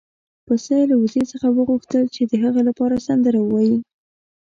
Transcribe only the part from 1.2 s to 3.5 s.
څخه وغوښتل چې د هغه لپاره سندره